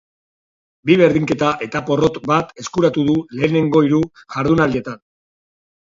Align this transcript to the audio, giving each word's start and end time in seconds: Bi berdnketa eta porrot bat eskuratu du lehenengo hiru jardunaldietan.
Bi 0.89 0.95
berdnketa 1.01 1.51
eta 1.67 1.81
porrot 1.89 2.17
bat 2.31 2.51
eskuratu 2.63 3.07
du 3.11 3.15
lehenengo 3.41 3.85
hiru 3.89 4.01
jardunaldietan. 4.37 4.99